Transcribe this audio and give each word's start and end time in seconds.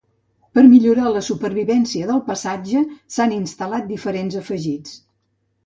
Per 0.57 0.61
millorar 0.69 1.11
la 1.17 1.21
supervivència 1.27 2.09
del 2.13 2.23
passatge 2.31 2.83
s'han 3.17 3.37
instal·lat 3.39 3.89
diferents 3.95 4.43
afegits. 4.45 4.99